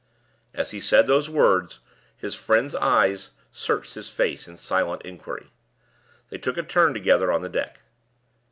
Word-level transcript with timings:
As 0.55 0.71
he 0.71 0.79
said 0.79 1.05
those 1.05 1.29
words, 1.29 1.77
his 2.17 2.33
friend's 2.33 2.73
eyes 2.73 3.29
searched 3.51 3.93
his 3.93 4.09
face 4.09 4.47
in 4.47 4.57
silent 4.57 5.03
inquiry. 5.03 5.51
They 6.31 6.39
took 6.39 6.57
a 6.57 6.63
turn 6.63 6.95
together 6.95 7.31
on 7.31 7.43
the 7.43 7.49
deck. 7.49 7.81